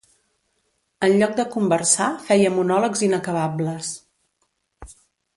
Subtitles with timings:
[1.07, 3.91] En lloc de conversar feia monòlegs inacabables.